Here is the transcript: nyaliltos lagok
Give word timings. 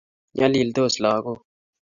nyaliltos 0.35 0.95
lagok 1.03 1.39